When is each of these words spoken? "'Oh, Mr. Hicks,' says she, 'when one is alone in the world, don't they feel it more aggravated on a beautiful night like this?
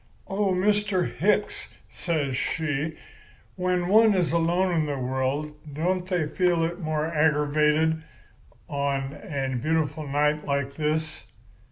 "'Oh, 0.27 0.47
Mr. 0.51 1.07
Hicks,' 1.15 1.69
says 1.87 2.35
she, 2.35 2.97
'when 3.55 3.87
one 3.87 4.15
is 4.15 4.31
alone 4.31 4.73
in 4.73 4.87
the 4.87 4.97
world, 4.97 5.53
don't 5.73 6.07
they 6.07 6.25
feel 6.27 6.63
it 6.63 6.79
more 6.79 7.05
aggravated 7.05 8.01
on 8.67 9.13
a 9.13 9.55
beautiful 9.61 10.07
night 10.07 10.43
like 10.43 10.73
this? 10.73 11.23